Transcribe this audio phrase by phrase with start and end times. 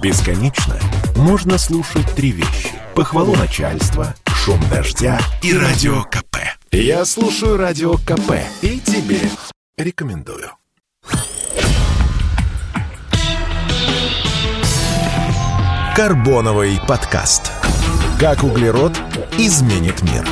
[0.00, 0.76] Бесконечно
[1.16, 2.70] можно слушать три вещи.
[2.94, 6.36] Похвалу начальства, шум дождя и радио КП.
[6.70, 9.18] Я слушаю радио КП и тебе
[9.76, 10.52] рекомендую.
[15.96, 17.50] Карбоновый подкаст.
[18.20, 18.96] Как углерод
[19.36, 20.28] изменит мир.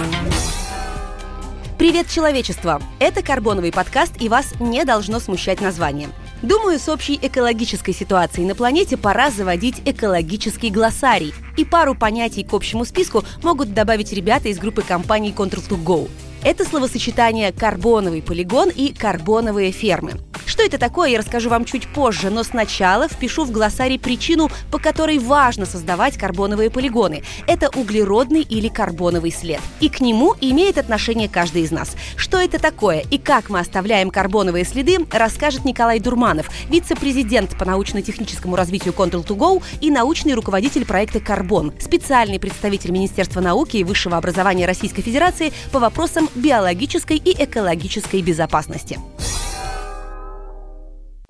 [1.77, 2.81] Привет, человечество!
[3.01, 6.09] Это карбоновый подкаст, и вас не должно смущать название.
[6.43, 11.33] Думаю, с общей экологической ситуацией на планете пора заводить экологический глоссарий.
[11.57, 16.11] И пару понятий к общему списку могут добавить ребята из группы компаний Control2Go.
[16.43, 20.13] Это словосочетание «карбоновый полигон» и «карбоновые фермы».
[20.57, 24.79] Что это такое, я расскажу вам чуть позже, но сначала впишу в глоссарий причину, по
[24.79, 27.23] которой важно создавать карбоновые полигоны.
[27.47, 29.61] Это углеродный или карбоновый след.
[29.81, 31.95] И к нему имеет отношение каждый из нас.
[32.17, 38.57] Что это такое и как мы оставляем карбоновые следы, расскажет Николай Дурманов, вице-президент по научно-техническому
[38.57, 45.03] развитию Control2Go и научный руководитель проекта «Карбон», специальный представитель Министерства науки и высшего образования Российской
[45.03, 48.99] Федерации по вопросам биологической и экологической безопасности.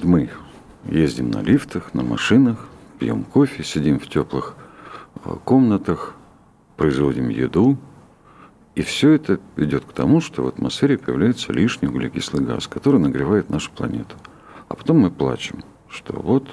[0.07, 0.31] Мы
[0.85, 2.69] ездим на лифтах, на машинах,
[3.01, 4.55] пьем кофе, сидим в теплых
[5.17, 6.15] э, комнатах,
[6.77, 7.77] производим еду.
[8.77, 13.51] И все это ведет к тому, что в атмосфере появляется лишний углекислый газ, который нагревает
[13.51, 14.15] нашу планету.
[14.69, 16.47] А потом мы плачем, что вот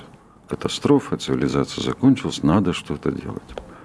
[0.47, 3.43] катастрофа, цивилизация закончилась, надо что-то делать.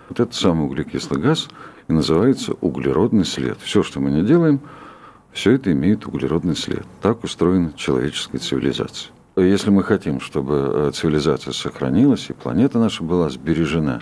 [0.09, 1.47] Вот этот самый углекислый газ
[1.89, 3.59] и называется углеродный след.
[3.61, 4.61] Все, что мы не делаем,
[5.31, 6.87] все это имеет углеродный след.
[7.03, 9.13] Так устроена человеческая цивилизация.
[9.41, 14.01] Если мы хотим, чтобы э, цивилизация сохранилась и планета наша была сбережена,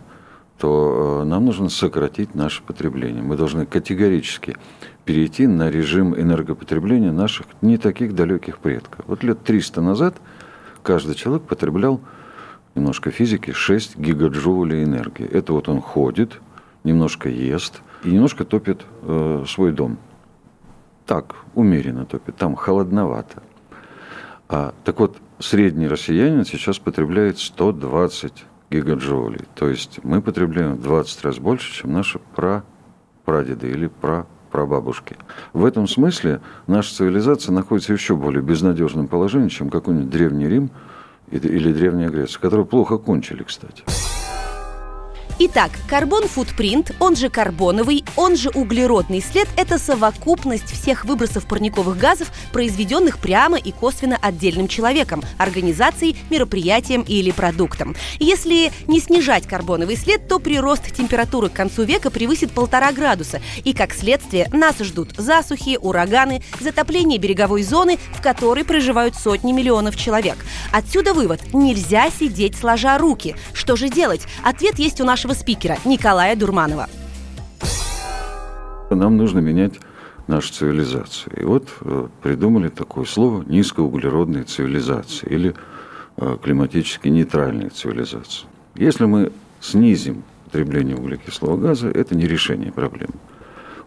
[0.59, 3.23] то э, нам нужно сократить наше потребление.
[3.23, 4.56] Мы должны категорически
[5.05, 9.05] перейти на режим энергопотребления наших не таких далеких предков.
[9.06, 10.17] Вот лет 300 назад
[10.83, 12.00] каждый человек потреблял,
[12.75, 15.27] немножко физики, 6 гигаджоулей энергии.
[15.27, 16.41] Это вот он ходит,
[16.83, 19.98] немножко ест и немножко топит э, свой дом.
[21.05, 23.43] Так, умеренно топит, там холодновато.
[24.49, 29.45] А, так вот, средний россиянин сейчас потребляет 120 гигаджоулей.
[29.55, 32.21] То есть мы потребляем в 20 раз больше, чем наши
[33.25, 35.17] прадеды или пра прабабушки.
[35.53, 40.71] В этом смысле наша цивилизация находится еще более безнадежном положении, чем какой-нибудь Древний Рим
[41.31, 43.83] или Древняя Греция, которые плохо кончили, кстати.
[45.39, 52.33] Итак, карбон-футпринт, он же карбоновый, он же углеродный след– это совокупность всех выбросов парниковых газов,
[52.53, 57.95] произведенных прямо и косвенно отдельным человеком, организацией, мероприятием или продуктом.
[58.19, 63.75] Если не снижать карбоновый след, то прирост температуры к концу века превысит полтора градуса, и
[63.75, 70.39] как следствие нас ждут засухи, ураганы, затопление береговой зоны, в которой проживают сотни миллионов человек.
[70.73, 73.37] Отсюда вывод– нельзя сидеть сложа руки.
[73.53, 74.23] Что же делать?
[74.43, 76.87] Ответ есть у нашего нашего спикера Николая Дурманова.
[78.91, 79.75] Нам нужно менять
[80.28, 81.41] нашу цивилизацию.
[81.41, 85.54] И вот э, придумали такое слово низкоуглеродная цивилизация или
[86.16, 88.48] э, климатически нейтральная цивилизация.
[88.76, 93.14] Если мы снизим потребление углекислого газа, это не решение проблемы.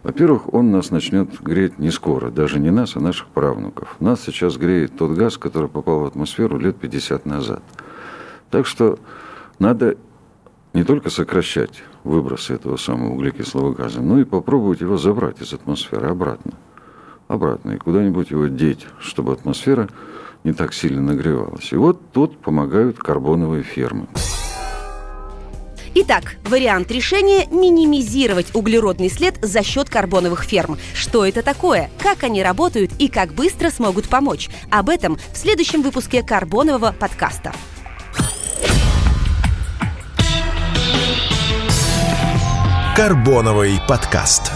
[0.02, 3.96] Во-первых, он нас начнет греть не скоро, даже не нас, а наших правнуков.
[4.00, 7.62] Нас сейчас греет тот газ, который попал в атмосферу лет 50 назад.
[8.50, 8.98] Так что
[9.58, 9.96] надо
[10.72, 16.08] не только сокращать выбросы этого самого углекислого газа, но и попробовать его забрать из атмосферы
[16.08, 16.52] обратно.
[17.28, 17.72] Обратно.
[17.72, 19.88] И куда-нибудь его деть, чтобы атмосфера
[20.44, 21.72] не так сильно нагревалась.
[21.72, 24.08] И вот тут помогают карбоновые фермы.
[25.92, 30.78] Итак, вариант решения– минимизировать углеродный след за счет карбоновых ферм.
[30.94, 34.48] Что это такое, как они работают и как быстро смогут помочь?
[34.70, 37.52] Об этом в следующем выпуске карбонового подкаста.
[42.96, 44.52] Карбоновый подкаст.